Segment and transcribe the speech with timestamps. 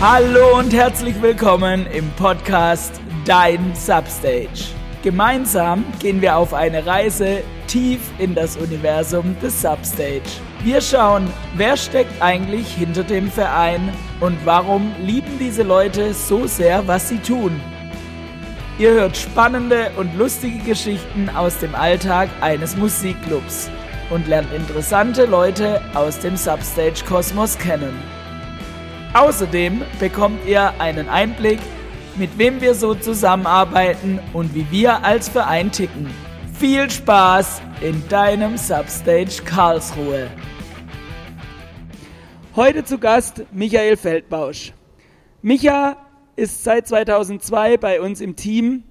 [0.00, 4.72] Hallo und herzlich willkommen im Podcast Dein Substage.
[5.02, 10.22] Gemeinsam gehen wir auf eine Reise tief in das Universum des Substage.
[10.64, 16.88] Wir schauen, wer steckt eigentlich hinter dem Verein und warum lieben diese Leute so sehr,
[16.88, 17.60] was sie tun.
[18.78, 23.68] Ihr hört spannende und lustige Geschichten aus dem Alltag eines Musikclubs
[24.08, 28.19] und lernt interessante Leute aus dem Substage-Kosmos kennen.
[29.12, 31.58] Außerdem bekommt ihr einen Einblick,
[32.14, 36.08] mit wem wir so zusammenarbeiten und wie wir als Verein ticken.
[36.60, 40.30] Viel Spaß in deinem Substage Karlsruhe.
[42.54, 44.72] Heute zu Gast Michael Feldbausch.
[45.42, 45.96] Micha
[46.36, 48.84] ist seit 2002 bei uns im Team,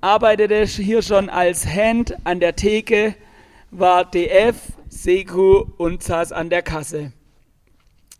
[0.00, 3.14] arbeitete hier schon als Hand an der Theke,
[3.70, 4.56] war DF,
[4.88, 7.12] Seku und saß an der Kasse.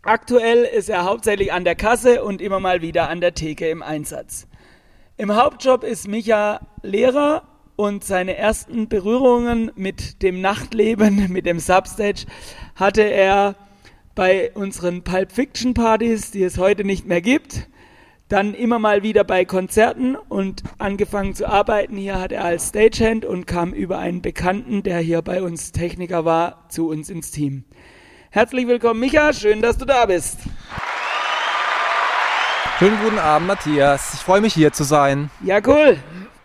[0.07, 3.83] Aktuell ist er hauptsächlich an der Kasse und immer mal wieder an der Theke im
[3.83, 4.47] Einsatz.
[5.17, 7.43] Im Hauptjob ist Micha Lehrer
[7.75, 12.25] und seine ersten Berührungen mit dem Nachtleben, mit dem Substage,
[12.75, 13.55] hatte er
[14.15, 17.67] bei unseren Pulp Fiction Partys, die es heute nicht mehr gibt.
[18.29, 21.97] Dann immer mal wieder bei Konzerten und angefangen zu arbeiten.
[21.97, 26.23] Hier hat er als Stagehand und kam über einen Bekannten, der hier bei uns Techniker
[26.23, 27.65] war, zu uns ins Team.
[28.37, 29.33] Herzlich willkommen, Micha.
[29.33, 30.37] Schön, dass du da bist.
[32.77, 34.13] Schönen guten Abend, Matthias.
[34.13, 35.31] Ich freue mich hier zu sein.
[35.43, 35.97] Ja, cool.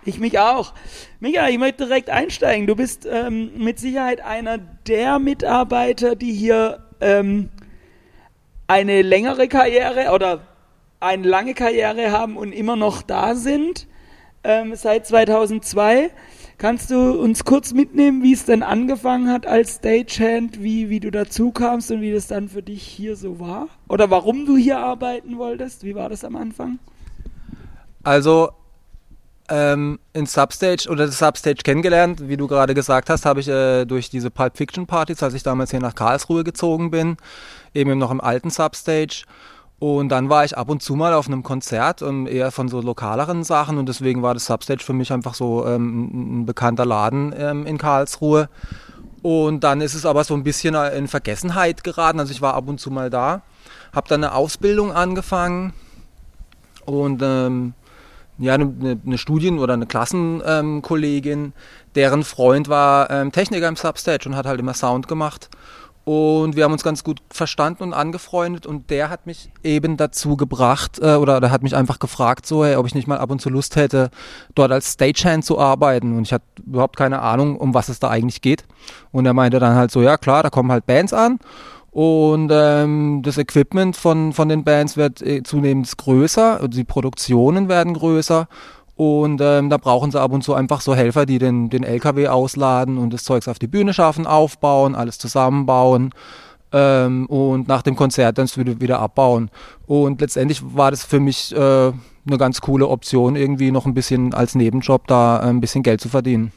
[0.07, 0.73] Ich mich auch.
[1.21, 2.67] Micha, ich möchte direkt einsteigen.
[2.67, 7.51] Du bist ähm, mit Sicherheit einer der Mitarbeiter, die hier ähm,
[8.69, 10.41] eine längere Karriere oder
[10.99, 13.87] eine lange Karriere haben und immer noch da sind.
[14.45, 16.11] Ähm, seit 2002.
[16.63, 21.11] Kannst du uns kurz mitnehmen, wie es denn angefangen hat als Stagehand, wie, wie du
[21.11, 23.67] dazu kamst und wie das dann für dich hier so war?
[23.89, 25.83] Oder warum du hier arbeiten wolltest?
[25.83, 26.79] Wie war das am Anfang?
[28.05, 28.51] Also
[29.49, 34.09] ähm, in Substage oder Substage kennengelernt, wie du gerade gesagt hast, habe ich äh, durch
[34.09, 37.17] diese Pulp Fiction Partys, als ich damals hier nach Karlsruhe gezogen bin,
[37.75, 39.25] eben noch im alten Substage
[39.83, 42.81] und dann war ich ab und zu mal auf einem Konzert, ähm, eher von so
[42.81, 47.35] lokaleren Sachen und deswegen war das Substage für mich einfach so ähm, ein bekannter Laden
[47.37, 48.49] ähm, in Karlsruhe.
[49.23, 52.21] Und dann ist es aber so ein bisschen in Vergessenheit geraten.
[52.21, 53.43] Also ich war ab und zu mal da,
[53.93, 55.73] habe dann eine Ausbildung angefangen
[56.85, 57.75] und ähm,
[58.39, 61.55] ja, eine, eine Studien- oder eine Klassenkollegin,
[61.97, 65.51] deren Freund war ähm, Techniker im Substage und hat halt immer Sound gemacht.
[66.05, 70.37] Und wir haben uns ganz gut verstanden und angefreundet und der hat mich eben dazu
[70.37, 73.31] gebracht äh, oder der hat mich einfach gefragt, so, hey, ob ich nicht mal ab
[73.31, 74.11] und zu Lust hätte,
[74.57, 76.17] dort als Stagehand zu arbeiten.
[76.17, 78.65] Und ich hatte überhaupt keine Ahnung, um was es da eigentlich geht.
[79.13, 81.39] Und er meinte dann halt so, ja klar, da kommen halt Bands an
[81.93, 87.69] und ähm, das Equipment von, von den Bands wird äh, zunehmend größer, also die Produktionen
[87.69, 88.49] werden größer
[88.97, 92.29] und ähm, da brauchen sie ab und zu einfach so Helfer, die den, den LKW
[92.29, 96.11] ausladen und das Zeugs auf die Bühne schaffen, aufbauen, alles zusammenbauen
[96.73, 99.51] ähm, und nach dem Konzert dann wieder, wieder abbauen.
[99.87, 104.35] Und letztendlich war das für mich äh, eine ganz coole Option, irgendwie noch ein bisschen
[104.35, 106.53] als Nebenjob da äh, ein bisschen Geld zu verdienen.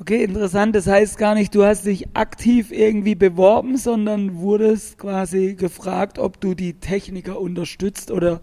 [0.00, 0.76] Okay, interessant.
[0.76, 6.40] Das heißt gar nicht, du hast dich aktiv irgendwie beworben, sondern wurdest quasi gefragt, ob
[6.40, 8.40] du die Techniker unterstützt oder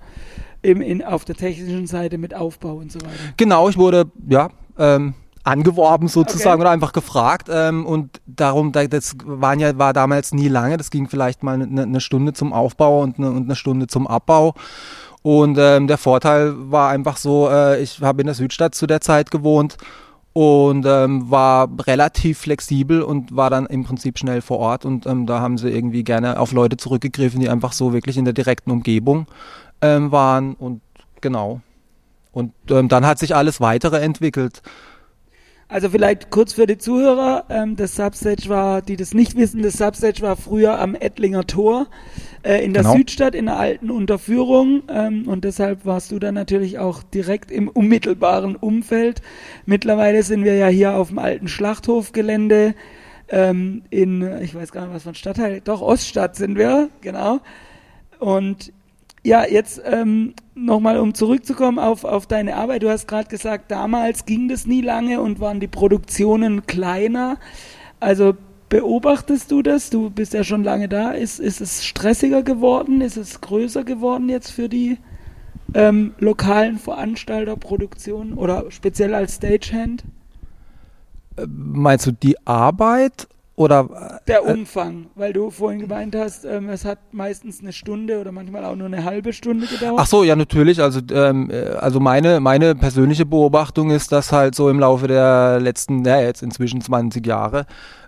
[0.65, 3.33] im, in, auf der technischen Seite mit Aufbau und so weiter.
[3.37, 6.61] Genau, ich wurde ja ähm, angeworben sozusagen okay.
[6.61, 11.07] oder einfach gefragt ähm, und darum, das waren ja war damals nie lange, das ging
[11.07, 14.55] vielleicht mal eine, eine Stunde zum Aufbau und eine, und eine Stunde zum Abbau.
[15.21, 19.01] Und ähm, der Vorteil war einfach so, äh, ich habe in der Südstadt zu der
[19.01, 19.77] Zeit gewohnt
[20.33, 25.25] und ähm, war relativ flexibel und war dann im Prinzip schnell vor Ort und ähm,
[25.25, 28.69] da haben sie irgendwie gerne auf Leute zurückgegriffen, die einfach so wirklich in der direkten
[28.69, 29.27] Umgebung
[29.81, 30.81] ähm, waren und
[31.21, 31.61] genau.
[32.31, 34.61] Und ähm, dann hat sich alles weitere entwickelt.
[35.67, 39.73] Also vielleicht kurz für die Zuhörer, ähm, das Substage war, die das nicht wissen, das
[39.73, 41.87] Substage war früher am Ettlinger Tor
[42.43, 42.95] äh, in der genau.
[42.95, 47.67] Südstadt in der alten Unterführung ähm, und deshalb warst du dann natürlich auch direkt im
[47.67, 49.23] unmittelbaren Umfeld.
[49.65, 52.75] Mittlerweile sind wir ja hier auf dem alten Schlachthofgelände
[53.29, 57.39] ähm, in, ich weiß gar nicht was von Stadtteil, doch Oststadt sind wir, genau.
[58.19, 58.71] Und
[59.25, 62.83] ja, jetzt ähm, nochmal, um zurückzukommen auf, auf deine Arbeit.
[62.83, 67.37] Du hast gerade gesagt, damals ging das nie lange und waren die Produktionen kleiner.
[67.99, 68.35] Also
[68.69, 69.89] beobachtest du das?
[69.89, 71.11] Du bist ja schon lange da.
[71.11, 73.01] Ist, ist es stressiger geworden?
[73.01, 74.99] Ist es größer geworden jetzt für die
[75.73, 80.03] ähm, lokalen Veranstalterproduktionen oder speziell als Stagehand?
[81.47, 86.99] Meinst du die Arbeit oder der Umfang, weil du vorhin gemeint hast, ähm, es hat
[87.13, 89.95] meistens eine Stunde oder manchmal auch nur eine halbe Stunde gedauert.
[89.97, 90.81] Ach so, ja natürlich.
[90.81, 95.59] Also ähm, äh, also meine meine persönliche Beobachtung ist, dass halt so im Laufe der
[95.61, 97.65] letzten, ja jetzt inzwischen 20 Jahre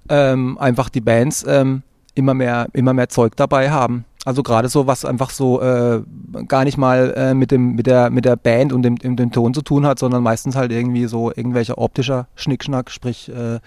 [0.09, 1.83] ähm, einfach die Bands ähm,
[2.13, 4.03] immer mehr immer mehr Zeug dabei haben.
[4.27, 6.01] Also gerade so, was einfach so äh,
[6.49, 9.31] gar nicht mal äh, mit dem mit der mit der Band und dem, dem, dem
[9.31, 13.59] Ton zu tun hat, sondern meistens halt irgendwie so irgendwelcher optischer Schnickschnack, sprich äh,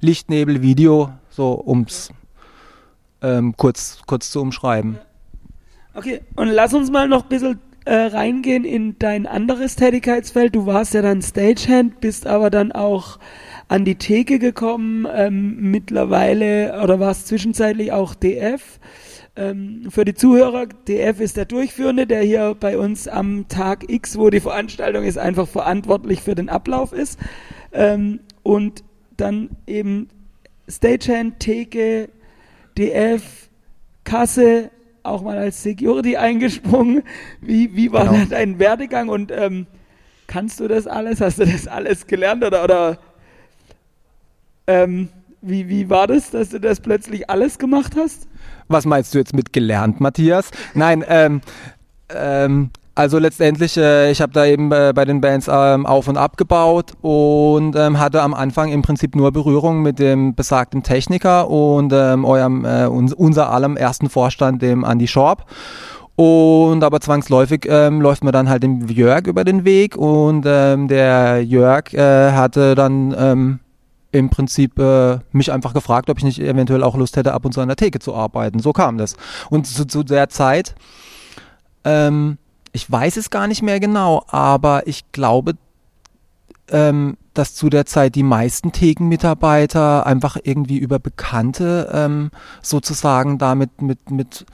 [0.00, 2.10] Licht, Nebel, Video, so ums
[3.22, 4.98] ähm, kurz kurz zu umschreiben.
[5.94, 10.54] Okay, und lass uns mal noch ein bisschen äh, reingehen in dein anderes Tätigkeitsfeld.
[10.54, 13.18] Du warst ja dann Stagehand, bist aber dann auch
[13.68, 18.80] an die Theke gekommen, ähm, mittlerweile oder warst zwischenzeitlich auch DF.
[19.36, 24.18] Ähm, für die Zuhörer, DF ist der Durchführende, der hier bei uns am Tag X,
[24.18, 27.18] wo die Veranstaltung ist, einfach verantwortlich für den Ablauf ist.
[27.72, 28.82] Ähm, und
[29.16, 30.08] dann eben
[30.68, 32.08] Stagehand, Theke,
[32.76, 33.22] DF,
[34.04, 34.70] Kasse,
[35.02, 37.02] auch mal als Security eingesprungen.
[37.40, 38.26] Wie, wie war genau.
[38.28, 39.66] dein Werdegang und ähm,
[40.26, 41.20] kannst du das alles?
[41.20, 42.98] Hast du das alles gelernt oder, oder
[44.66, 45.08] ähm,
[45.42, 48.26] wie, wie war das, dass du das plötzlich alles gemacht hast?
[48.68, 50.50] Was meinst du jetzt mit gelernt, Matthias?
[50.74, 51.40] Nein, ähm,
[52.08, 56.16] ähm, also letztendlich, äh, ich habe da eben äh, bei den Bands ähm, auf und
[56.16, 61.50] ab gebaut und ähm, hatte am Anfang im Prinzip nur Berührung mit dem besagten Techniker
[61.50, 65.44] und ähm, eurem, äh, uns, unser allem ersten Vorstand, dem Andy Schorb.
[66.16, 70.88] Und aber zwangsläufig ähm, läuft man dann halt dem Jörg über den Weg und ähm,
[70.88, 73.58] der Jörg äh, hatte dann ähm,
[74.10, 77.52] im Prinzip äh, mich einfach gefragt, ob ich nicht eventuell auch Lust hätte, ab und
[77.52, 78.58] zu an der Theke zu arbeiten.
[78.58, 79.16] So kam das.
[79.50, 80.74] Und zu, zu der Zeit,
[81.84, 82.38] ähm,
[82.76, 85.54] ich weiß es gar nicht mehr genau, aber ich glaube,
[86.68, 92.30] ähm, dass zu der Zeit die meisten Thekenmitarbeiter einfach irgendwie über Bekannte ähm,
[92.60, 94.44] sozusagen damit mit, mit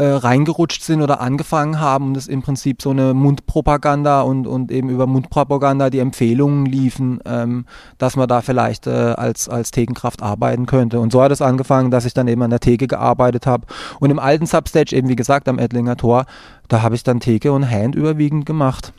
[0.00, 4.72] äh, reingerutscht sind oder angefangen haben und es im Prinzip so eine Mundpropaganda und, und
[4.72, 7.66] eben über Mundpropaganda die Empfehlungen liefen, ähm,
[7.98, 11.00] dass man da vielleicht äh, als, als Thekenkraft arbeiten könnte.
[11.00, 13.66] Und so hat es angefangen, dass ich dann eben an der Theke gearbeitet habe.
[13.98, 16.24] Und im alten Substage, eben wie gesagt, am Ettlinger Tor,
[16.68, 18.94] da habe ich dann Theke und Hand überwiegend gemacht.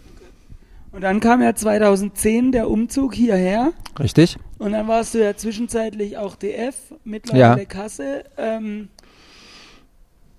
[0.91, 3.71] Und dann kam ja 2010 der Umzug hierher.
[3.97, 4.37] Richtig.
[4.59, 7.65] Und dann warst du ja zwischenzeitlich auch DF, mittlerweile ja.
[7.65, 8.25] Kasse.
[8.37, 8.89] Ähm,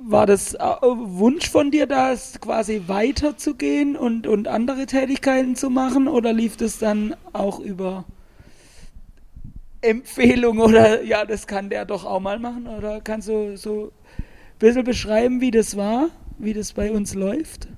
[0.04, 6.08] war das äh, Wunsch von dir, da quasi weiterzugehen und, und andere Tätigkeiten zu machen
[6.08, 8.04] oder lief das dann auch über
[9.80, 12.66] Empfehlung oder ja, das kann der doch auch mal machen?
[12.66, 16.08] Oder kannst du so ein bisschen beschreiben, wie das war,
[16.38, 17.68] wie das bei uns läuft?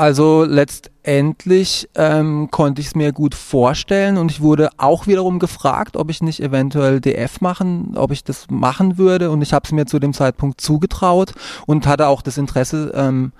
[0.00, 5.94] Also letztendlich ähm, konnte ich es mir gut vorstellen und ich wurde auch wiederum gefragt,
[5.94, 9.72] ob ich nicht eventuell DF machen, ob ich das machen würde und ich habe es
[9.72, 11.34] mir zu dem Zeitpunkt zugetraut
[11.66, 13.32] und hatte auch das Interesse, ähm,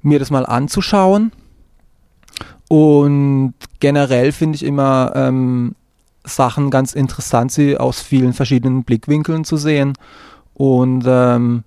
[0.00, 1.32] mir das mal anzuschauen.
[2.70, 5.74] Und generell finde ich immer ähm,
[6.24, 9.92] Sachen ganz interessant, sie aus vielen verschiedenen Blickwinkeln zu sehen.
[10.54, 11.64] Und ähm,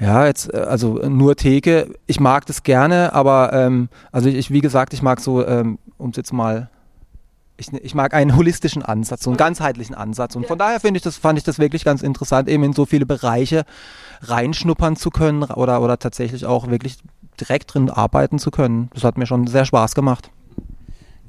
[0.00, 1.92] ja, jetzt, äh, also nur Theke.
[2.06, 6.10] Ich mag das gerne, aber ähm, also ich, wie gesagt, ich mag so, ähm, um
[6.10, 6.70] es jetzt mal,
[7.56, 10.36] ich, ich mag einen holistischen Ansatz, so einen ganzheitlichen Ansatz.
[10.36, 12.86] Und von daher finde ich das, fand ich das wirklich ganz interessant, eben in so
[12.86, 13.64] viele Bereiche
[14.22, 16.98] reinschnuppern zu können oder, oder tatsächlich auch wirklich
[17.40, 18.90] direkt drin arbeiten zu können.
[18.94, 20.30] Das hat mir schon sehr Spaß gemacht.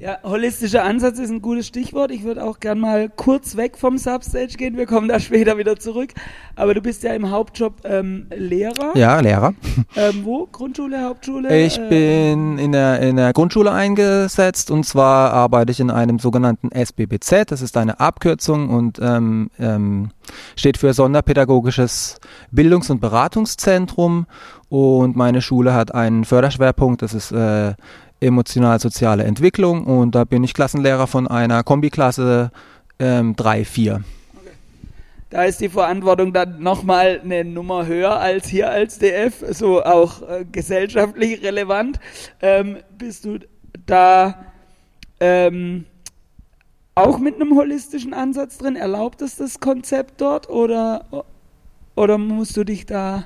[0.00, 2.10] Ja, holistischer Ansatz ist ein gutes Stichwort.
[2.10, 4.78] Ich würde auch gern mal kurz weg vom Substage gehen.
[4.78, 6.14] Wir kommen da später wieder zurück.
[6.56, 8.96] Aber du bist ja im Hauptjob ähm, Lehrer.
[8.96, 9.52] Ja, Lehrer.
[9.96, 10.46] Ähm, wo?
[10.50, 11.54] Grundschule, Hauptschule?
[11.66, 16.18] Ich äh, bin in der, in der Grundschule eingesetzt und zwar arbeite ich in einem
[16.18, 17.50] sogenannten SBBZ.
[17.50, 20.12] Das ist eine Abkürzung und ähm, ähm,
[20.56, 24.26] steht für Sonderpädagogisches Bildungs- und Beratungszentrum.
[24.70, 27.02] Und meine Schule hat einen Förderschwerpunkt.
[27.02, 27.74] Das ist äh,
[28.20, 32.50] emotional-soziale Entwicklung und da bin ich Klassenlehrer von einer Kombiklasse
[32.98, 34.04] ähm, 3, 4.
[35.30, 40.22] Da ist die Verantwortung dann nochmal eine Nummer höher als hier als DF, so auch
[40.22, 42.00] äh, gesellschaftlich relevant.
[42.42, 43.38] Ähm, bist du
[43.86, 44.46] da
[45.20, 45.86] ähm,
[46.96, 48.74] auch mit einem holistischen Ansatz drin?
[48.74, 51.24] Erlaubt es das Konzept dort oder,
[51.94, 53.24] oder musst du dich da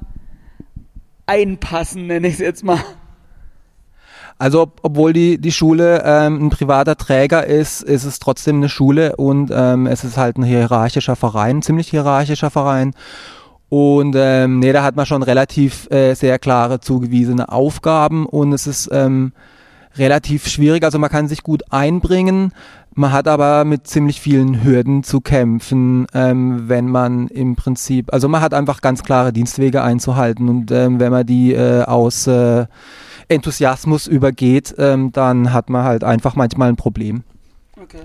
[1.24, 2.80] einpassen, nenne ich es jetzt mal?
[4.38, 9.16] Also obwohl die, die Schule ähm, ein privater Träger ist, ist es trotzdem eine Schule
[9.16, 12.94] und ähm, es ist halt ein hierarchischer Verein, ein ziemlich hierarchischer Verein.
[13.68, 18.66] Und ähm, nee, da hat man schon relativ äh, sehr klare zugewiesene Aufgaben und es
[18.66, 19.32] ist ähm,
[19.96, 20.84] relativ schwierig.
[20.84, 22.52] Also man kann sich gut einbringen.
[22.94, 28.28] Man hat aber mit ziemlich vielen Hürden zu kämpfen, ähm, wenn man im Prinzip, also
[28.28, 32.66] man hat einfach ganz klare Dienstwege einzuhalten und ähm, wenn man die äh, aus äh,
[33.28, 37.22] Enthusiasmus übergeht, ähm, dann hat man halt einfach manchmal ein Problem.
[37.80, 38.04] Okay.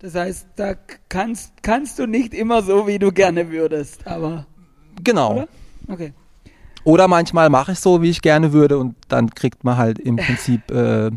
[0.00, 0.74] Das heißt, da
[1.08, 4.46] kannst, kannst du nicht immer so, wie du gerne würdest, aber.
[5.02, 5.34] Genau.
[5.34, 5.48] Oder?
[5.88, 6.12] Okay.
[6.84, 10.16] Oder manchmal mache ich so, wie ich gerne würde und dann kriegt man halt im
[10.16, 11.10] Prinzip äh,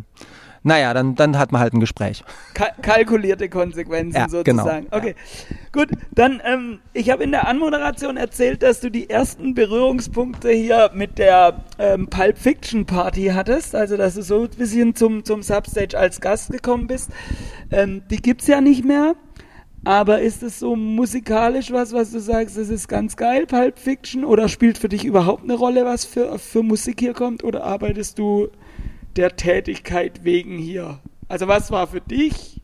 [0.65, 2.23] naja, dann, dann hat man halt ein Gespräch.
[2.55, 4.85] Ka kalkulierte Konsequenzen ja, sozusagen.
[4.85, 4.97] Genau.
[4.97, 5.13] Okay,
[5.47, 5.55] ja.
[5.71, 5.89] gut.
[6.11, 11.19] Dann, ähm, ich habe in der Anmoderation erzählt, dass du die ersten Berührungspunkte hier mit
[11.19, 13.75] der ähm, Pulp Fiction Party hattest.
[13.75, 17.11] Also, dass du so ein bisschen zum, zum Substage als Gast gekommen bist.
[17.69, 19.13] Ähm, die gibt es ja nicht mehr.
[19.83, 24.25] Aber ist es so musikalisch was, was du sagst, das ist ganz geil, Pulp Fiction?
[24.25, 27.43] Oder spielt für dich überhaupt eine Rolle, was für, für Musik hier kommt?
[27.43, 28.47] Oder arbeitest du
[29.15, 30.99] der Tätigkeit wegen hier?
[31.27, 32.61] Also was war für dich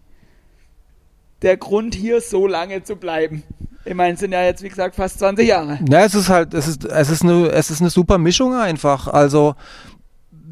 [1.41, 3.43] der Grund hier so lange zu bleiben?
[3.83, 5.79] Ich meine, es sind ja jetzt wie gesagt fast 20 Jahre.
[5.89, 9.07] Ja, es ist halt, es ist, es ist eine, es ist eine super Mischung einfach.
[9.07, 9.55] Also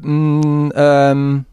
[0.00, 1.44] mh, ähm,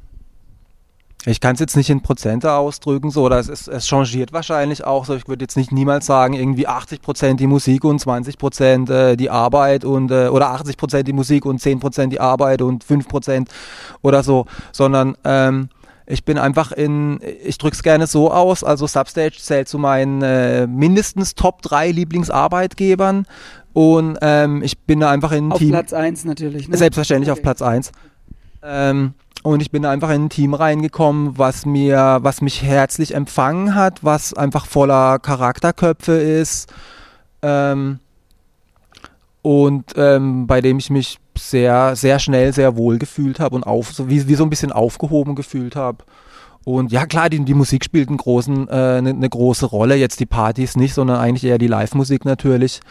[1.29, 4.86] ich kann es jetzt nicht in Prozente ausdrücken, so, oder es, ist, es changiert wahrscheinlich
[4.86, 5.03] auch.
[5.05, 8.89] So, ich würde jetzt nicht niemals sagen, irgendwie 80 Prozent die Musik und 20 Prozent
[8.89, 12.62] äh, die Arbeit und äh, oder 80 Prozent die Musik und 10 Prozent die Arbeit
[12.62, 13.50] und 5 Prozent
[14.01, 15.67] oder so, sondern ähm,
[16.05, 20.65] ich bin einfach in, ich drück's gerne so aus, also Substage zählt zu meinen äh,
[20.65, 23.25] mindestens Top 3 Lieblingsarbeitgebern
[23.74, 25.72] und ähm, ich bin da einfach in Auf Team.
[25.72, 26.77] Platz 1 natürlich, ne?
[26.77, 27.39] Selbstverständlich Okay.
[27.39, 27.91] auf Platz 1.
[28.63, 29.13] Ähm,
[29.44, 34.03] und ich bin einfach in ein Team reingekommen, was mir, was mich herzlich empfangen hat,
[34.03, 36.74] was einfach voller Charakterköpfe ist.
[37.41, 38.00] Ähm,
[39.41, 43.94] und ähm, bei dem ich mich sehr, sehr schnell sehr wohl gefühlt habe und auf,
[43.94, 46.03] so wie, wie so ein bisschen aufgehoben gefühlt habe.
[46.65, 49.96] Und ja, klar, die, die Musik spielt einen großen, äh, eine, eine große Rolle.
[49.96, 52.82] Jetzt die Partys nicht, sondern eigentlich eher die Live-Musik natürlich.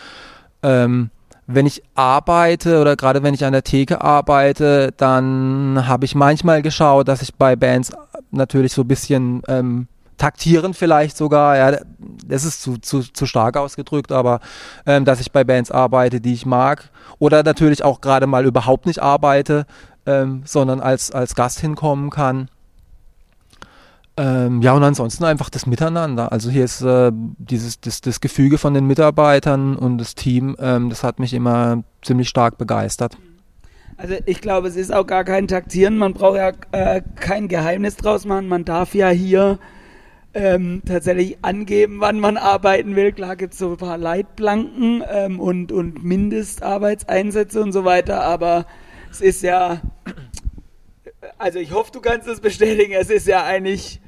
[0.63, 1.11] Ähm,
[1.47, 6.63] wenn ich arbeite oder gerade wenn ich an der Theke arbeite, dann habe ich manchmal
[6.63, 7.93] geschaut, dass ich bei Bands
[8.31, 9.87] natürlich so ein bisschen ähm,
[10.17, 11.79] taktieren vielleicht sogar, ja,
[12.27, 14.41] das ist zu, zu, zu stark ausgedrückt, aber
[14.87, 18.87] ähm, dass ich bei Bands arbeite, die ich mag oder natürlich auch gerade mal überhaupt
[18.87, 19.67] nicht arbeite,
[20.07, 22.49] ähm, sondern als, als Gast hinkommen kann.
[24.19, 26.33] Ähm, ja, und ansonsten einfach das Miteinander.
[26.33, 30.89] Also hier ist äh, dieses das, das Gefüge von den Mitarbeitern und das Team, ähm,
[30.89, 33.19] das hat mich immer ziemlich stark begeistert.
[33.99, 35.99] Also ich glaube, es ist auch gar kein Taktieren.
[35.99, 38.49] Man braucht ja äh, kein Geheimnis draus machen.
[38.49, 39.59] Man darf ja hier
[40.37, 43.13] ähm, tatsächlich angeben, wann man arbeiten will.
[43.13, 48.67] Klar gibt es so ein paar Leitplanken ähm, und, und Mindestarbeitseinsätze und so weiter, aber
[49.11, 49.81] es ist ja,
[51.39, 54.03] also ich hoffe, du kannst es bestätigen, es ist ja eigentlich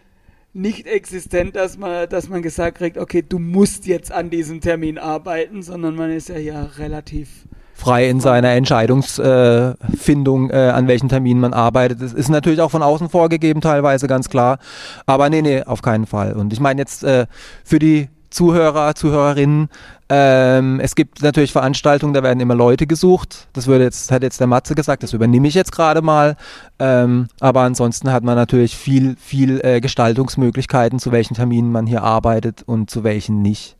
[0.58, 4.98] nicht existent, dass man, dass man gesagt kriegt, okay, du musst jetzt an diesem Termin
[4.98, 7.28] arbeiten, sondern man ist ja hier relativ
[7.74, 12.02] Frei in seiner Entscheidungsfindung, äh, an welchen Terminen man arbeitet.
[12.02, 14.58] Das ist natürlich auch von außen vorgegeben, teilweise ganz klar.
[15.06, 16.32] Aber nee, nee, auf keinen Fall.
[16.32, 17.26] Und ich meine jetzt äh,
[17.62, 19.68] für die Zuhörer, Zuhörerinnen,
[20.10, 23.48] ähm, es gibt natürlich Veranstaltungen, da werden immer Leute gesucht.
[23.52, 26.36] Das würde jetzt, hat jetzt der Matze gesagt, das übernehme ich jetzt gerade mal.
[26.78, 32.02] Ähm, aber ansonsten hat man natürlich viel, viel äh, Gestaltungsmöglichkeiten, zu welchen Terminen man hier
[32.02, 33.76] arbeitet und zu welchen nicht.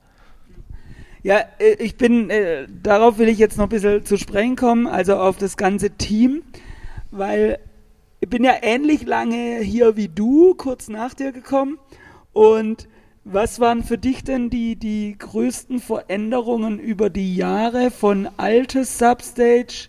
[1.23, 4.87] Ja, äh, ich bin, äh, darauf will ich jetzt noch ein bisschen zu sprechen kommen,
[4.87, 6.43] also auf das ganze Team,
[7.11, 7.59] weil
[8.21, 11.79] ich bin ja ähnlich lange hier wie du, kurz nach dir gekommen.
[12.33, 12.87] Und
[13.31, 19.89] was waren für dich denn die, die größten Veränderungen über die Jahre von altes Substage?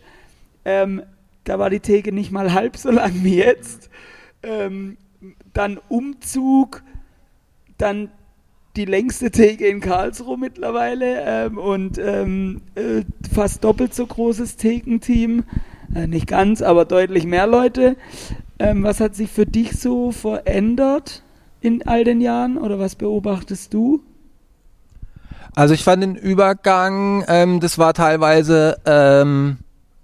[0.66, 1.04] Ähm,
[1.46, 3.90] da war die Theke nicht mal halb so lang wie jetzt.
[4.44, 4.98] Ähm,
[5.54, 6.84] dann Umzug,
[7.78, 8.12] dann
[8.76, 13.04] die längste Theke in Karlsruhe mittlerweile ähm, und ähm, äh,
[13.34, 15.44] fast doppelt so großes Thekenteam.
[15.96, 17.96] Äh, nicht ganz, aber deutlich mehr Leute.
[18.60, 21.24] Ähm, was hat sich für dich so verändert
[21.62, 24.02] in all den Jahren oder was beobachtest du?
[25.56, 29.58] Also ich fand den Übergang, ähm, das war teilweise, ähm,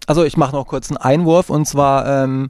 [0.08, 2.50] also ich mache noch kurz einen Einwurf und zwar ähm,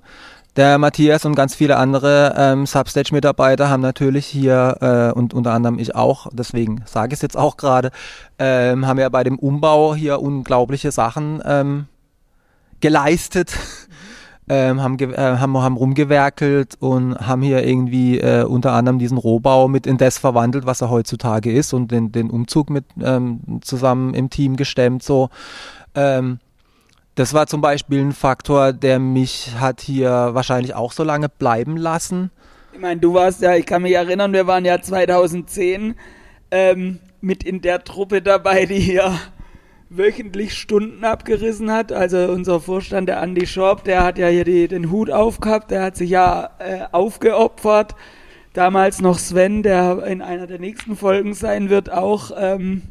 [0.55, 5.77] der Matthias und ganz viele andere ähm, Substage-Mitarbeiter haben natürlich hier äh, und unter anderem
[5.79, 7.91] ich auch, deswegen sage ich es jetzt auch gerade,
[8.39, 11.87] ähm, haben ja bei dem Umbau hier unglaubliche Sachen ähm,
[12.79, 13.57] geleistet.
[14.47, 19.67] Ähm, haben, äh, haben, haben rumgewerkelt und haben hier irgendwie äh, unter anderem diesen Rohbau
[19.67, 24.13] mit in das verwandelt, was er heutzutage ist und den, den Umzug mit ähm, zusammen
[24.13, 25.01] im Team gestemmt.
[25.01, 25.29] So,
[25.95, 26.37] ähm,
[27.15, 31.77] das war zum Beispiel ein Faktor, der mich hat hier wahrscheinlich auch so lange bleiben
[31.77, 32.29] lassen.
[32.73, 35.95] Ich meine, du warst ja, ich kann mich erinnern, wir waren ja 2010
[36.51, 39.17] ähm, mit in der Truppe dabei, die hier
[39.97, 41.91] wöchentlich Stunden abgerissen hat.
[41.91, 45.83] Also unser Vorstand, der Andy Schorb, der hat ja hier die, den Hut aufgehabt, der
[45.83, 47.95] hat sich ja äh, aufgeopfert.
[48.53, 52.83] Damals noch Sven, der in einer der nächsten Folgen sein wird, auch ähm,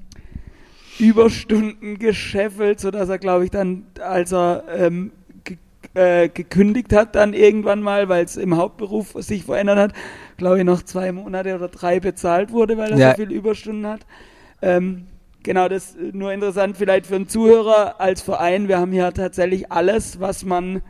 [0.98, 5.10] Überstunden gescheffelt, sodass er, glaube ich, dann, als er ähm,
[5.44, 5.56] ge
[5.94, 9.92] äh, gekündigt hat, dann irgendwann mal, weil es im Hauptberuf sich verändert hat,
[10.36, 13.10] glaube ich, noch zwei Monate oder drei bezahlt wurde, weil er Ja.
[13.10, 14.00] so viele Überstunden hat.
[14.62, 15.06] Ähm,
[15.44, 18.66] genau, das ist nur interessant vielleicht für einen Zuhörer als Verein.
[18.66, 20.82] Wir haben hier tatsächlich alles, was man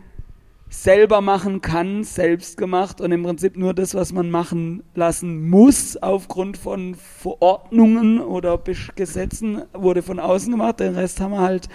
[0.71, 5.97] selber machen kann, selbst gemacht und im Prinzip nur das, was man machen lassen muss,
[5.97, 8.61] aufgrund von Verordnungen oder
[8.97, 10.81] Gesetzen, wurde von außen gemacht.
[10.81, 11.69] Den Rest haben wir halt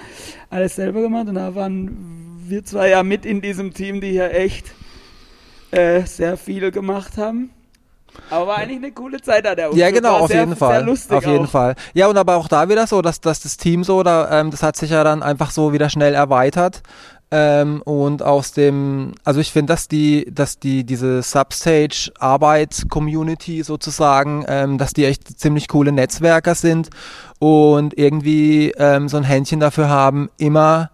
[0.49, 4.33] alles selber gemacht und da waren wir zwei ja mit in diesem Team, die hier
[4.33, 4.73] echt
[5.71, 7.51] äh, sehr viel gemacht haben.
[8.29, 10.01] Aber war eigentlich eine coole Zeit da, der Ja, Umzug.
[10.01, 10.87] genau, war auf sehr, jeden Fall.
[10.89, 11.49] Auf jeden auch.
[11.49, 11.75] Fall.
[11.93, 14.61] Ja, und aber auch da wieder so, dass, dass das Team so, da, ähm, das
[14.63, 16.81] hat sich ja dann einfach so wieder schnell erweitert.
[17.31, 24.77] Ähm, und aus dem, also ich finde, dass die, dass die, diese Substage-Arbeit-Community sozusagen, ähm,
[24.79, 26.89] dass die echt ziemlich coole Netzwerker sind
[27.37, 30.89] und irgendwie ähm, so ein Händchen dafür haben, immer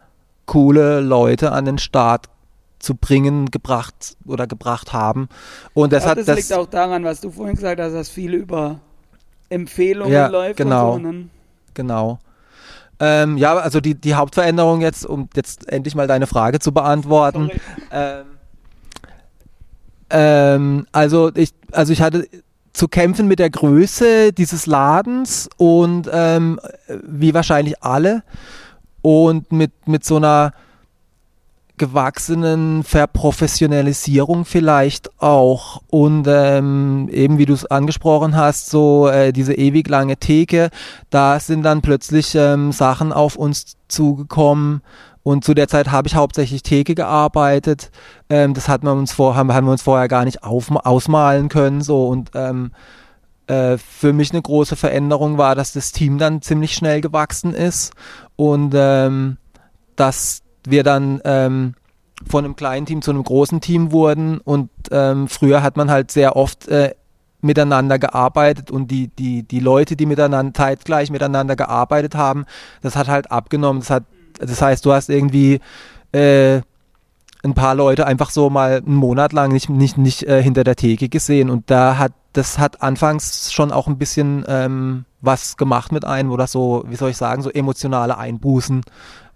[0.46, 2.26] coole Leute an den Start
[2.80, 5.28] zu bringen, gebracht oder gebracht haben.
[5.74, 8.10] Und das Ja, hat das, das liegt auch daran, was du vorhin gesagt hast, dass
[8.10, 8.80] viel über
[9.50, 10.58] Empfehlungen Ja, läuft.
[10.58, 10.94] genau.
[10.94, 11.30] Und so, dann-
[11.74, 12.20] Genau.
[13.00, 17.50] Ähm, ja, also die, die Hauptveränderung jetzt, um jetzt endlich mal deine Frage zu beantworten.
[17.92, 18.26] Ähm,
[20.10, 22.28] ähm, also ich, also ich hatte
[22.74, 26.60] zu kämpfen mit der Größe dieses Ladens und ähm,
[27.04, 28.24] wie wahrscheinlich alle
[29.02, 30.54] und mit, mit so einer
[31.78, 35.82] gewachsenen Verprofessionalisierung vielleicht auch.
[35.90, 40.70] Und ähm, eben wie du es angesprochen hast, so äh, diese ewig lange Theke,
[41.10, 44.82] da sind dann plötzlich ähm, Sachen auf uns zugekommen.
[45.24, 47.90] Und zu der Zeit habe ich hauptsächlich Theke gearbeitet.
[48.30, 51.50] Ähm, das hat man uns vor, haben, haben wir uns vorher gar nicht auf, ausmalen
[51.50, 52.08] können so.
[52.08, 52.72] Und ähm,
[53.48, 57.94] äh, für mich eine große Veränderung war, dass das Team dann ziemlich schnell gewachsen ist.
[58.36, 59.38] Und ähm,
[59.96, 61.76] dass wir dann ähm,
[62.28, 66.12] von einem kleinen Team zu einem großen Team wurden und ähm, früher hat man halt
[66.12, 66.96] sehr oft äh,
[67.42, 72.46] miteinander gearbeitet und die, die, die Leute, die miteinander zeitgleich miteinander gearbeitet haben,
[72.82, 73.82] das hat halt abgenommen.
[73.82, 74.04] Das, hat,
[74.40, 75.60] das heißt, du hast irgendwie
[76.12, 76.62] äh,
[77.44, 80.76] ein paar Leute einfach so mal einen Monat lang nicht, nicht, nicht äh, hinter der
[80.76, 85.94] Theke gesehen und da hat das hat anfangs schon auch ein bisschen ähm, was gemacht
[85.94, 88.82] mit einem oder so, wie soll ich sagen, so emotionale Einbußen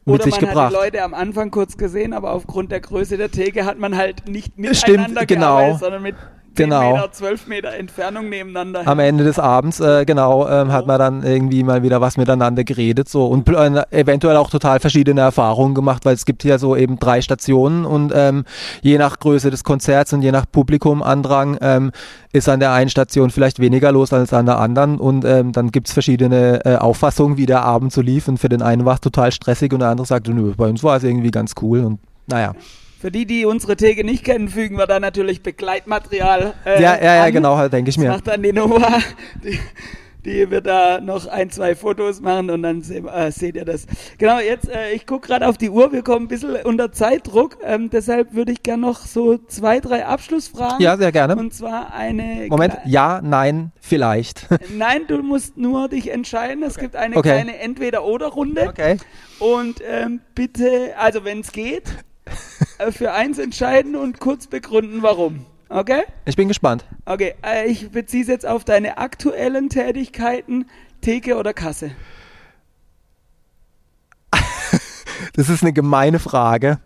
[0.06, 0.66] mit Oder sich man gebracht.
[0.66, 3.96] hat die Leute am Anfang kurz gesehen, aber aufgrund der Größe der Theke hat man
[3.96, 5.58] halt nicht Stimmt, miteinander genau.
[5.58, 6.94] gearbeitet, sondern mit 10 Genau.
[6.94, 8.82] Meter, 12 Meter Entfernung nebeneinander.
[8.86, 12.64] Am Ende des Abends, äh, genau, ähm, hat man dann irgendwie mal wieder was miteinander
[12.64, 16.76] geredet so und äh, eventuell auch total verschiedene Erfahrungen gemacht, weil es gibt ja so
[16.76, 18.46] eben drei Stationen und ähm,
[18.82, 21.92] je nach Größe des Konzerts und je nach Publikumandrang ähm,
[22.32, 25.72] ist an der einen Station vielleicht weniger los als an der anderen und ähm, dann
[25.72, 29.02] gibt's verschiedene äh, Auffassungen, wie der Abend so lief und für den einen war es
[29.02, 32.00] total stressig und der andere sagte, nö, bei uns war es irgendwie ganz cool und
[32.28, 32.54] naja.
[33.00, 37.16] Für die, die unsere Theke nicht kennen, fügen wir da natürlich Begleitmaterial äh, Ja, ja,
[37.16, 37.32] ja, an.
[37.32, 38.10] genau, halt, denke ich Das mir.
[38.12, 39.00] macht dann die Nova.
[39.44, 39.58] Die,
[40.26, 43.86] die wird da noch ein, zwei Fotos machen und dann se äh, seht ihr das.
[44.18, 47.58] Genau, jetzt, äh, ich gucke gerade auf die Uhr, wir kommen ein bisschen unter Zeitdruck.
[47.64, 50.82] Ähm, deshalb würde ich gerne noch so zwei, drei Abschlussfragen.
[50.82, 51.38] Ja, sehr gerne.
[51.38, 52.48] Und zwar eine.
[52.50, 54.46] Moment, kle- ja, nein, vielleicht.
[54.78, 56.64] Nein, du musst nur dich entscheiden.
[56.64, 57.30] Es gibt eine Okay.
[57.30, 58.68] kleine Entweder-Oder-Runde.
[58.68, 58.98] Okay.
[59.40, 61.84] Und ähm, bitte, also wenn es geht,
[62.92, 65.46] für eins entscheiden und kurz begründen, warum.
[65.70, 66.04] Okay?
[66.26, 66.86] Ich bin gespannt.
[67.06, 70.66] Okay, äh, ich beziehe es jetzt auf deine aktuellen Tätigkeiten,
[71.02, 71.92] Theke oder Kasse.
[75.34, 76.80] Das ist eine gemeine Frage.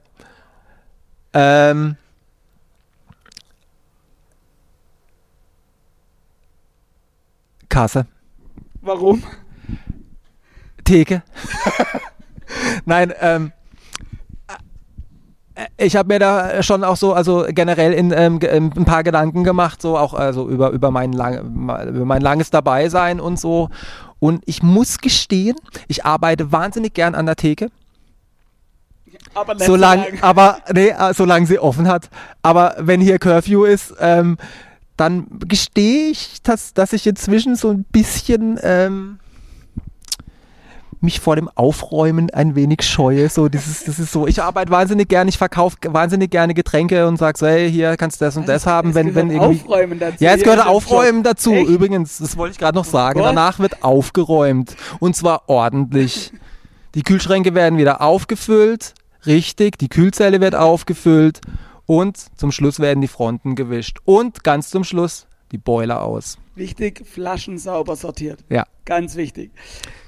[1.33, 1.95] Ähm,
[7.69, 8.05] Kasse.
[8.81, 9.23] Warum?
[10.83, 11.23] Theke.
[12.85, 13.62] Nein, ähm, äh,
[15.77, 19.43] ich habe mir da schon auch so, also generell in, ähm, ähm, ein paar Gedanken
[19.43, 23.69] gemacht, so auch also über, über, mein lang, über mein langes Dabeisein und so.
[24.19, 25.55] Und ich muss gestehen,
[25.87, 27.69] ich arbeite wahnsinnig gern an der Theke.
[29.35, 30.19] Aber Solange, so lang.
[30.21, 32.09] aber nee, äh, solange sie offen hat.
[32.41, 34.37] Aber wenn hier Curfew ist, ähm,
[34.97, 39.19] dann gestehe ich, dass, dass ich inzwischen so ein bisschen ähm,
[41.03, 43.29] mich vor dem Aufräumen ein wenig scheue.
[43.29, 47.17] So, dieses, das ist so, ich arbeite wahnsinnig gerne, ich verkaufe wahnsinnig gerne Getränke und
[47.17, 49.61] sag so, hey, hier kannst du das und das haben, wenn, wenn irgendwie.
[49.61, 50.23] Aufräumen dazu.
[50.23, 51.25] Ja, es gehört Aufräumen Job.
[51.25, 51.51] dazu.
[51.51, 51.69] Echt?
[51.69, 53.19] Übrigens, das wollte ich gerade noch sagen.
[53.19, 53.27] Gott.
[53.27, 54.75] Danach wird aufgeräumt.
[54.99, 56.31] Und zwar ordentlich.
[56.95, 58.93] Die Kühlschränke werden wieder aufgefüllt.
[59.25, 59.77] Richtig.
[59.77, 61.41] Die Kühlzelle wird aufgefüllt.
[61.85, 63.97] Und zum Schluss werden die Fronten gewischt.
[64.05, 66.37] Und ganz zum Schluss die Boiler aus.
[66.55, 68.39] Wichtig, Flaschen sauber sortiert.
[68.49, 68.65] Ja.
[68.85, 69.51] Ganz wichtig.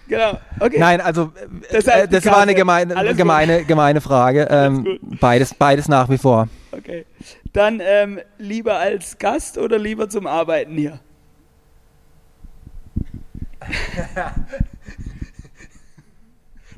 [0.07, 0.39] Genau.
[0.59, 0.77] Okay.
[0.79, 1.31] Nein, also
[1.71, 3.17] Das das, heißt, äh, das war eine gemeine, Alles gut.
[3.17, 4.47] gemeine, gemeine Frage.
[4.51, 6.47] Ähm, beides, beides nach wie vor.
[6.71, 7.05] Okay.
[7.53, 10.99] Dann ähm, lieber als Gast oder lieber zum Arbeiten hier?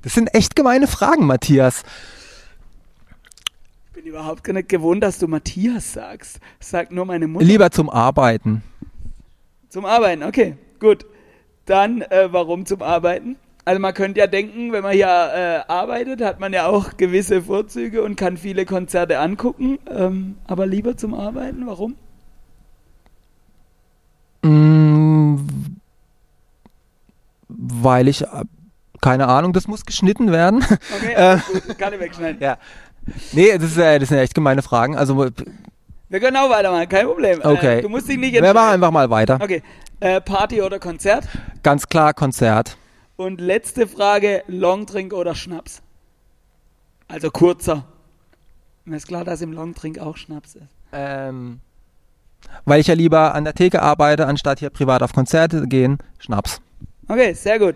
[0.03, 1.83] Das sind echt gemeine Fragen, Matthias.
[4.07, 6.39] Bin überhaupt gar nicht gewohnt, dass du Matthias sagst.
[6.61, 7.43] Sagt nur meine Mutter.
[7.43, 8.63] Lieber zum Arbeiten.
[9.67, 11.05] Zum Arbeiten, okay, gut.
[11.65, 13.35] Dann, äh, warum zum Arbeiten?
[13.65, 17.41] Also man könnte ja denken, wenn man hier äh, arbeitet, hat man ja auch gewisse
[17.41, 19.77] Vorzüge und kann viele Konzerte angucken.
[19.93, 21.97] Ähm, aber lieber zum Arbeiten, warum?
[24.41, 25.35] Mm,
[27.49, 28.45] weil ich, äh,
[29.01, 30.63] keine Ahnung, das muss geschnitten werden.
[30.95, 32.41] Okay, Äh, gut, kann ich wegschneiden.
[32.41, 32.57] ja.
[33.31, 34.95] Nee, das, ist, äh, das sind echt gemeine Fragen.
[34.95, 35.17] Also,
[36.09, 37.39] Wir können auch weitermachen, kein Problem.
[37.43, 37.79] okay.
[37.79, 39.39] Äh, du musst dich nicht Wir machen einfach mal weiter.
[39.41, 39.61] Okay,
[39.99, 41.27] äh, Party oder Konzert?
[41.63, 42.77] Ganz klar Konzert.
[43.15, 45.81] Und letzte Frage, Longdrink oder Schnaps?
[47.07, 47.85] Also kurzer.
[48.85, 50.67] Mir ist klar, dass im Longdrink auch Schnaps ist.
[50.93, 51.59] Ähm,
[52.65, 55.97] weil ich ja lieber an der Theke arbeite, anstatt hier privat auf Konzerte gehen.
[56.19, 56.61] Schnaps.
[57.07, 57.75] Okay, sehr gut.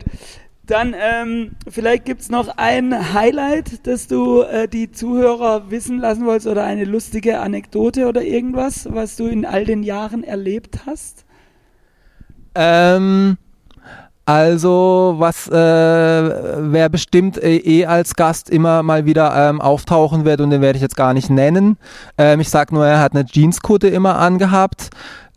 [0.71, 6.25] Dann ähm, vielleicht gibt es noch ein Highlight, das du äh, die Zuhörer wissen lassen
[6.25, 11.25] wolltest oder eine lustige Anekdote oder irgendwas, was du in all den Jahren erlebt hast.
[12.55, 13.37] Ähm,
[14.23, 20.39] also, was, äh, wer bestimmt äh, eh als Gast immer mal wieder ähm, auftauchen wird
[20.39, 21.75] und den werde ich jetzt gar nicht nennen.
[22.17, 24.91] Ähm, ich sag nur, er hat eine Jeanskutte immer angehabt.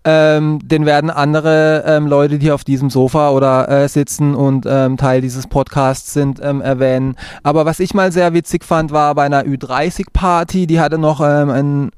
[0.07, 4.99] Ähm, den werden andere ähm, Leute, die auf diesem Sofa oder äh, sitzen und ähm,
[4.99, 7.17] Teil dieses Podcasts sind, ähm, erwähnen.
[7.43, 11.49] Aber was ich mal sehr witzig fand, war bei einer Ü30-Party, die hatte noch ähm,
[11.49, 11.91] einen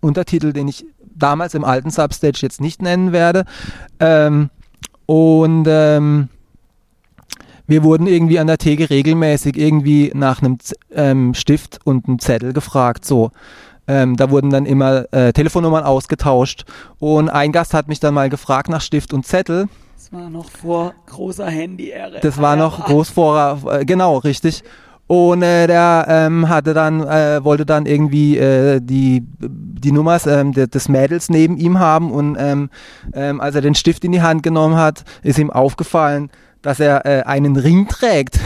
[0.00, 3.44] Untertitel, den ich damals im alten Substage jetzt nicht nennen werde.
[3.98, 4.50] Ähm,
[5.06, 6.28] und ähm,
[7.66, 12.18] wir wurden irgendwie an der Theke regelmäßig irgendwie nach einem Z ähm, Stift und einem
[12.18, 13.06] Zettel gefragt.
[13.06, 13.30] So,
[13.86, 16.64] ähm, da wurden dann immer äh, Telefonnummern ausgetauscht.
[16.98, 19.68] Und ein Gast hat mich dann mal gefragt nach Stift und Zettel.
[19.96, 22.20] Das war noch vor großer Handy-Ära.
[22.20, 24.62] Das war noch groß vor, äh, genau, richtig.
[25.06, 30.52] Und äh, der ähm, hatte dann, äh, wollte dann irgendwie äh, die, die Nummers ähm,
[30.52, 32.70] de, des Mädels neben ihm haben und ähm,
[33.12, 36.30] ähm, als er den Stift in die Hand genommen hat, ist ihm aufgefallen,
[36.64, 38.40] dass er äh, einen Ring trägt.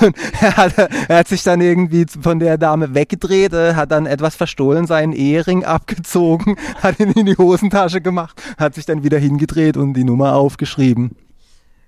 [0.40, 4.34] er, hat, er hat sich dann irgendwie von der Dame weggedreht, äh, hat dann etwas
[4.34, 9.76] verstohlen, seinen Ehering abgezogen, hat ihn in die Hosentasche gemacht, hat sich dann wieder hingedreht
[9.76, 11.14] und die Nummer aufgeschrieben.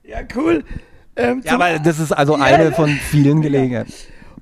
[0.05, 0.63] Ja, cool.
[1.17, 3.93] Ähm, Ja, aber das ist also Ja, eine von vielen Gelegenheiten.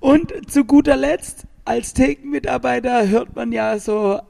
[0.01, 4.21] Und zu guter Letzt, als Thekenmitarbeiter hört man ja so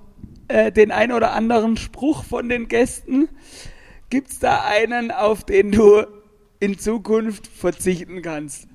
[0.49, 3.31] äh, den ein oder anderen Spruch von den Gästen.
[4.11, 6.05] Gibt es da einen, auf den du
[6.62, 8.68] in Zukunft verzichten kannst?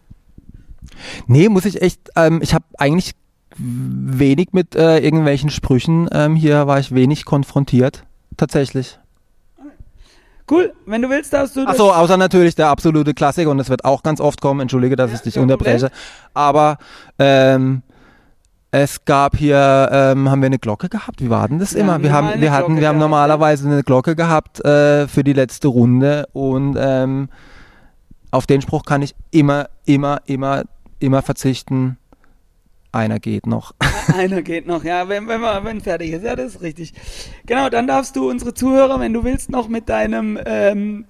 [1.26, 3.14] Nee, muss ich echt, ähm, ich habe eigentlich
[3.58, 8.04] wenig mit äh, irgendwelchen Sprüchen, ähm, hier war ich wenig konfrontiert,
[8.36, 9.00] tatsächlich.
[10.50, 11.66] Cool, wenn du willst, darfst du.
[11.66, 15.12] Achso, außer natürlich der absolute Klassiker und das wird auch ganz oft kommen, entschuldige, dass
[15.12, 15.90] Ja, ich dich unterbreche,
[16.34, 16.78] aber
[17.20, 17.84] ähm,
[18.72, 21.22] es gab hier, ähm, haben wir eine Glocke gehabt?
[21.22, 21.94] Wie war denn das Wir immer?
[21.94, 25.34] haben Wir haben, wir hatten, Glocke wir haben normalerweise eine Glocke gehabt äh, für die
[25.34, 27.30] letzte Runde und ähm,
[28.32, 30.64] auf den Spruch kann ich immer, immer, immer,
[31.00, 31.98] immer verzichten.
[32.92, 33.74] Einer geht noch.
[34.16, 36.24] Einer geht noch, ja, wenn, wenn, man, wenn fertig ist.
[36.24, 36.94] Ja, das ist richtig.
[37.46, 41.06] Genau, dann darfst du unsere Zuhörer, wenn du willst, noch mit deinem ähm,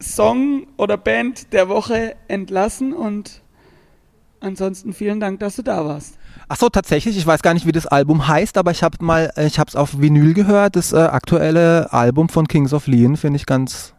[0.00, 3.42] Song oder Band der Woche entlassen und
[4.40, 6.18] ansonsten vielen Dank, dass du da warst.
[6.48, 9.30] Ach so, tatsächlich, ich weiß gar nicht, wie das Album heißt, aber ich habe mal,
[9.36, 10.76] äh, ich habe es auf Vinyl gehört.
[10.76, 13.94] Das äh, aktuelle Album von Kings of Leon finde ich ganz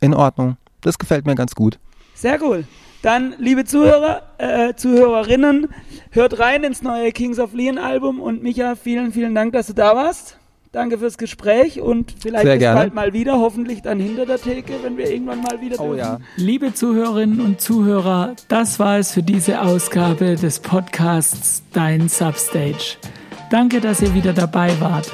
[0.00, 0.56] in Ordnung.
[0.82, 1.78] Das gefällt mir ganz gut.
[2.14, 2.64] Sehr cool.
[3.02, 5.68] Dann, liebe Zuhörer, äh, Zuhörerinnen,
[6.10, 9.72] hört rein ins neue Kings of Leon Album und Micha, vielen, vielen Dank, dass du
[9.72, 10.36] da warst.
[10.70, 12.80] Danke fürs Gespräch und vielleicht Sehr bis gerne.
[12.80, 15.98] bald mal wieder, hoffentlich dann hinter der Theke, wenn wir irgendwann mal wieder Oh dürfen.
[15.98, 16.18] ja.
[16.36, 22.96] Liebe Zuhörerinnen und Zuhörer, das war es für diese Ausgabe des Podcasts Dein Substage.
[23.52, 25.12] Danke, dass ihr wieder dabei wart.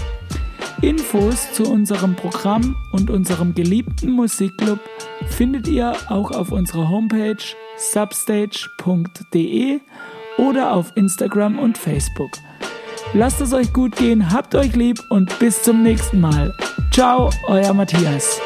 [0.82, 4.80] Infos zu unserem Programm und unserem geliebten Musikclub
[5.28, 7.36] findet ihr auch auf unserer Homepage
[7.78, 9.80] substage.de
[10.38, 12.30] oder auf Instagram und Facebook.
[13.14, 16.54] Lasst es euch gut gehen, habt euch lieb und bis zum nächsten Mal.
[16.92, 18.40] Ciao, euer Matthias.